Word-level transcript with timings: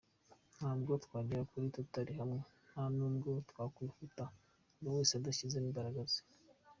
Ntabwo 0.57 0.91
twagera 1.03 1.47
kuri 1.51 1.65
turari 1.75 2.13
hamwe, 2.19 2.39
nta 2.69 2.83
nubwo 2.95 3.29
twakwihuta 3.49 4.23
buri 4.79 4.89
wese 4.95 5.11
adashyizemo 5.15 5.67
imbaraga 5.69 6.01
ze”. 6.13 6.21